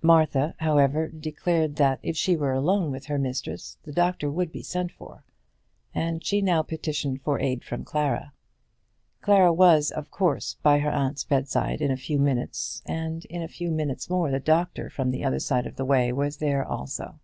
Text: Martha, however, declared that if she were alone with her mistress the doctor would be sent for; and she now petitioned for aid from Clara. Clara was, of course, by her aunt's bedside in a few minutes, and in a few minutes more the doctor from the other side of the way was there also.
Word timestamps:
Martha, 0.00 0.54
however, 0.60 1.08
declared 1.08 1.76
that 1.76 1.98
if 2.02 2.16
she 2.16 2.38
were 2.38 2.54
alone 2.54 2.90
with 2.90 3.04
her 3.04 3.18
mistress 3.18 3.76
the 3.82 3.92
doctor 3.92 4.30
would 4.30 4.50
be 4.50 4.62
sent 4.62 4.90
for; 4.90 5.26
and 5.94 6.24
she 6.24 6.40
now 6.40 6.62
petitioned 6.62 7.20
for 7.20 7.38
aid 7.38 7.62
from 7.62 7.84
Clara. 7.84 8.32
Clara 9.20 9.52
was, 9.52 9.90
of 9.90 10.10
course, 10.10 10.56
by 10.62 10.78
her 10.78 10.88
aunt's 10.90 11.24
bedside 11.24 11.82
in 11.82 11.90
a 11.90 11.98
few 11.98 12.18
minutes, 12.18 12.80
and 12.86 13.26
in 13.26 13.42
a 13.42 13.46
few 13.46 13.70
minutes 13.70 14.08
more 14.08 14.30
the 14.30 14.40
doctor 14.40 14.88
from 14.88 15.10
the 15.10 15.22
other 15.22 15.38
side 15.38 15.66
of 15.66 15.76
the 15.76 15.84
way 15.84 16.10
was 16.14 16.38
there 16.38 16.64
also. 16.64 17.20